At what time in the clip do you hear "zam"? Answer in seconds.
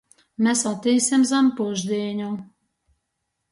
1.33-1.53